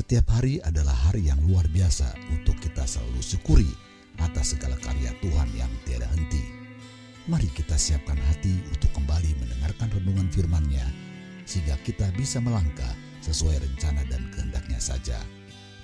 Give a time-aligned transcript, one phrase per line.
[0.00, 3.66] Setiap hari adalah hari yang luar biasa untuk kita selalu syukuri
[4.22, 6.46] atas segala karya Tuhan yang tiada henti.
[7.26, 10.86] Mari kita siapkan hati untuk kembali mendengarkan renungan firman-Nya,
[11.42, 15.18] sehingga kita bisa melangkah sesuai rencana dan kehendaknya saja.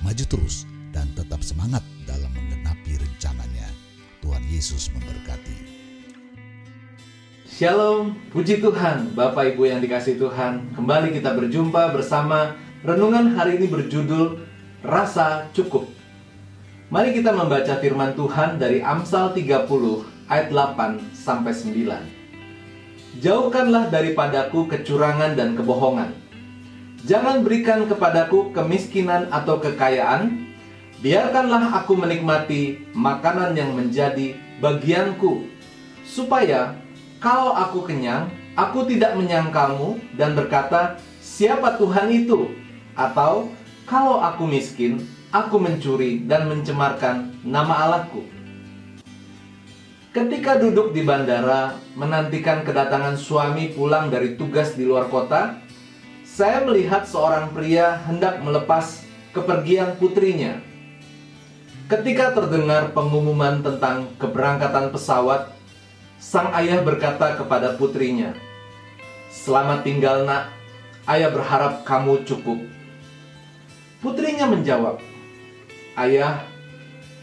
[0.06, 3.68] Maju terus dan tetap semangat dalam menggenapi rencananya.
[4.22, 5.75] Tuhan Yesus memberkati.
[7.56, 10.76] Shalom, puji Tuhan, Bapak Ibu yang dikasih Tuhan.
[10.76, 12.52] Kembali kita berjumpa bersama
[12.84, 14.44] renungan hari ini berjudul
[14.84, 15.88] Rasa Cukup.
[16.92, 19.72] Mari kita membaca firman Tuhan dari Amsal 30
[20.28, 23.24] ayat 8 sampai 9.
[23.24, 26.12] Jauhkanlah daripadaku kecurangan dan kebohongan.
[27.08, 30.44] Jangan berikan kepadaku kemiskinan atau kekayaan.
[31.00, 35.48] Biarkanlah aku menikmati makanan yang menjadi bagianku,
[36.04, 36.84] supaya
[37.16, 38.28] kalau aku kenyang,
[38.60, 42.52] aku tidak menyangkalmu dan berkata, "Siapa Tuhan itu?"
[42.92, 43.52] Atau,
[43.88, 45.00] "Kalau aku miskin,
[45.32, 48.20] aku mencuri dan mencemarkan nama Allahku."
[50.12, 55.60] Ketika duduk di bandara menantikan kedatangan suami pulang dari tugas di luar kota,
[56.24, 60.60] saya melihat seorang pria hendak melepas kepergian putrinya.
[61.88, 65.55] Ketika terdengar pengumuman tentang keberangkatan pesawat,
[66.16, 68.32] sang ayah berkata kepada putrinya,
[69.28, 70.52] "Selamat tinggal, Nak.
[71.06, 72.58] Ayah berharap kamu cukup."
[74.00, 75.00] Putrinya menjawab,
[75.96, 76.44] "Ayah,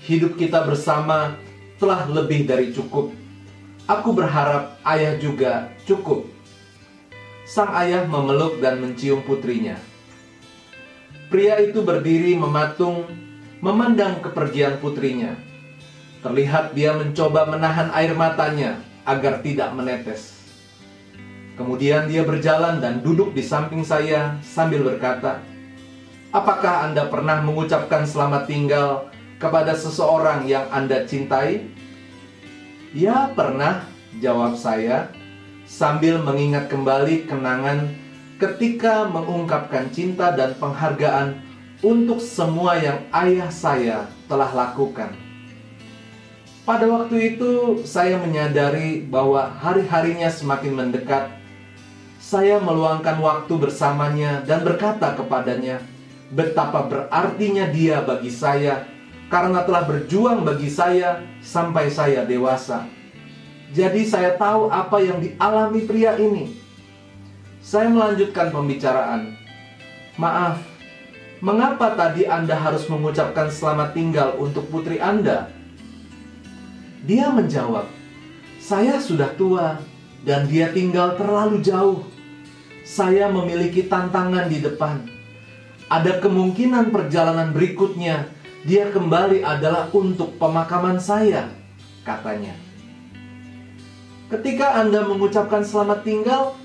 [0.05, 1.37] hidup kita bersama
[1.77, 3.11] telah lebih dari cukup.
[3.89, 6.29] Aku berharap ayah juga cukup."
[7.43, 9.75] Sang ayah memeluk dan mencium putrinya.
[11.27, 13.03] Pria itu berdiri mematung,
[13.59, 15.35] memandang kepergian putrinya.
[16.23, 20.39] Terlihat dia mencoba menahan air matanya agar tidak menetes.
[21.59, 25.43] Kemudian dia berjalan dan duduk di samping saya sambil berkata,
[26.31, 31.67] "Apakah Anda pernah mengucapkan selamat tinggal kepada seseorang yang Anda cintai?"
[32.95, 33.83] "Ya, pernah,"
[34.23, 35.11] jawab saya
[35.67, 37.91] sambil mengingat kembali kenangan
[38.39, 41.35] ketika mengungkapkan cinta dan penghargaan
[41.83, 45.32] untuk semua yang ayah saya telah lakukan.
[46.63, 51.27] Pada waktu itu, saya menyadari bahwa hari-harinya semakin mendekat.
[52.23, 55.83] Saya meluangkan waktu bersamanya dan berkata kepadanya,
[56.31, 58.87] betapa berartinya dia bagi saya
[59.27, 62.87] karena telah berjuang bagi saya sampai saya dewasa.
[63.75, 66.55] Jadi, saya tahu apa yang dialami pria ini.
[67.59, 69.35] Saya melanjutkan pembicaraan.
[70.15, 70.63] Maaf,
[71.43, 75.51] mengapa tadi Anda harus mengucapkan selamat tinggal untuk putri Anda?
[77.03, 77.91] Dia menjawab,
[78.63, 79.75] "Saya sudah tua
[80.23, 82.07] dan dia tinggal terlalu jauh.
[82.87, 85.03] Saya memiliki tantangan di depan.
[85.91, 88.31] Ada kemungkinan perjalanan berikutnya
[88.63, 91.51] dia kembali adalah untuk pemakaman saya,"
[92.07, 92.55] katanya.
[94.31, 96.55] Ketika Anda mengucapkan selamat tinggal,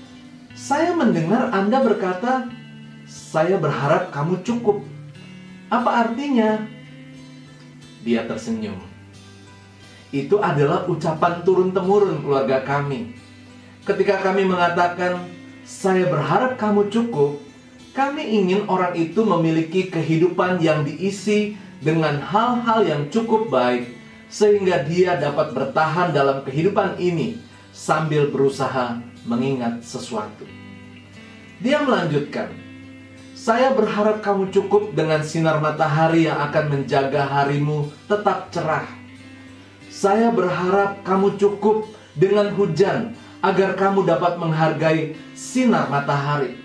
[0.55, 2.47] saya mendengar Anda berkata,
[3.03, 4.87] "Saya berharap kamu cukup."
[5.67, 6.63] Apa artinya?
[8.07, 8.88] Dia tersenyum
[10.09, 13.13] itu adalah ucapan turun-temurun keluarga kami.
[13.85, 15.25] Ketika kami mengatakan,
[15.65, 17.37] "Saya berharap kamu cukup,"
[17.93, 23.95] kami ingin orang itu memiliki kehidupan yang diisi dengan hal-hal yang cukup baik,
[24.29, 27.39] sehingga dia dapat bertahan dalam kehidupan ini
[27.71, 28.99] sambil berusaha
[29.29, 30.45] mengingat sesuatu.
[31.61, 32.51] Dia melanjutkan,
[33.37, 38.98] "Saya berharap kamu cukup dengan sinar matahari yang akan menjaga harimu tetap cerah."
[39.99, 41.83] Saya berharap kamu cukup
[42.15, 46.55] dengan hujan agar kamu dapat menghargai sinar matahari.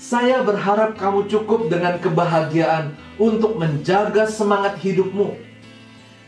[0.00, 5.36] Saya berharap kamu cukup dengan kebahagiaan untuk menjaga semangat hidupmu.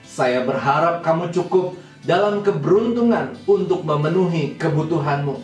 [0.05, 5.41] Saya berharap kamu cukup dalam keberuntungan untuk memenuhi kebutuhanmu.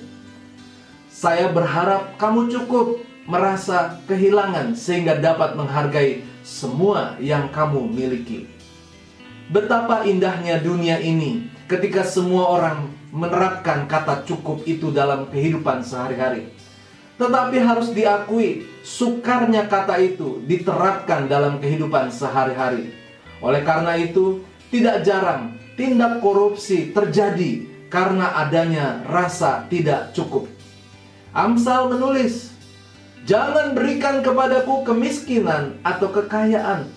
[1.09, 8.56] Saya berharap kamu cukup merasa kehilangan sehingga dapat menghargai semua yang kamu miliki.
[9.47, 16.51] Betapa indahnya dunia ini ketika semua orang menerapkan kata cukup itu dalam kehidupan sehari-hari.
[17.17, 22.93] Tetapi harus diakui, sukarnya kata itu diterapkan dalam kehidupan sehari-hari.
[23.41, 30.51] Oleh karena itu, tidak jarang tindak korupsi terjadi karena adanya rasa tidak cukup.
[31.33, 32.53] Amsal menulis,
[33.25, 36.91] "Jangan berikan kepadaku kemiskinan atau kekayaan,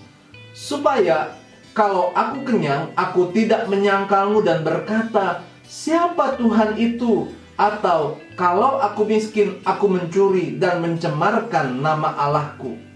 [0.52, 1.39] supaya
[1.76, 7.30] kalau aku kenyang, aku tidak menyangkalmu dan berkata, "Siapa Tuhan itu?"
[7.60, 12.90] Atau, "Kalau aku miskin, aku mencuri dan mencemarkan nama Allahku."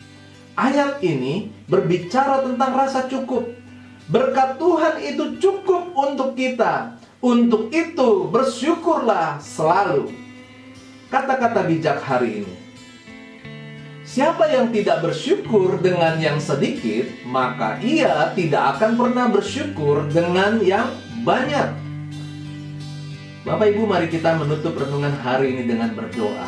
[0.54, 3.50] ayat ini berbicara tentang rasa cukup.
[4.06, 6.98] Berkat Tuhan itu cukup untuk kita.
[7.24, 10.12] Untuk itu bersyukurlah selalu.
[11.08, 12.54] Kata-kata bijak hari ini.
[14.14, 20.86] Siapa yang tidak bersyukur dengan yang sedikit, maka ia tidak akan pernah bersyukur dengan yang
[21.26, 21.74] banyak.
[23.42, 26.46] Bapak Ibu, mari kita menutup renungan hari ini dengan berdoa.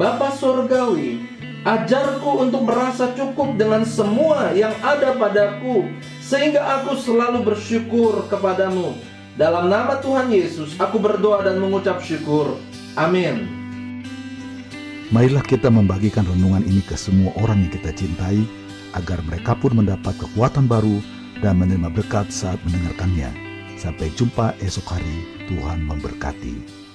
[0.00, 1.28] Bapak Surgawi,
[1.68, 5.92] ajarku untuk merasa cukup dengan semua yang ada padaku,
[6.24, 8.96] sehingga aku selalu bersyukur kepadamu.
[9.36, 12.56] Dalam nama Tuhan Yesus, aku berdoa dan mengucap syukur.
[12.96, 13.57] Amin.
[15.08, 18.44] Marilah kita membagikan renungan ini ke semua orang yang kita cintai,
[18.92, 21.00] agar mereka pun mendapat kekuatan baru
[21.40, 23.32] dan menerima berkat saat mendengarkannya.
[23.80, 26.87] Sampai jumpa esok hari, Tuhan memberkati.